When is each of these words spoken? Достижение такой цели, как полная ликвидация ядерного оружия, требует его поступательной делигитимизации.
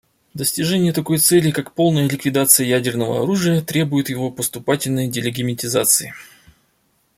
Достижение 0.33 0.93
такой 0.93 1.19
цели, 1.19 1.51
как 1.51 1.75
полная 1.75 2.09
ликвидация 2.09 2.65
ядерного 2.65 3.21
оружия, 3.21 3.61
требует 3.61 4.09
его 4.09 4.31
поступательной 4.31 5.07
делигитимизации. 5.07 6.15